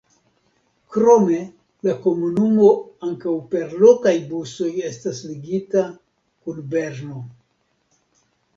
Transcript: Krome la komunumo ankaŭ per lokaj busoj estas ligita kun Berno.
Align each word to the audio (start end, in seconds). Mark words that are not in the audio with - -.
Krome 0.93 1.35
la 1.87 1.93
komunumo 2.05 2.71
ankaŭ 3.09 3.35
per 3.53 3.77
lokaj 3.83 4.15
busoj 4.33 4.71
estas 4.89 5.23
ligita 5.29 5.87
kun 6.47 6.61
Berno. 6.75 7.23